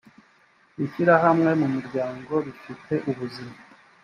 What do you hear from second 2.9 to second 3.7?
ubuzima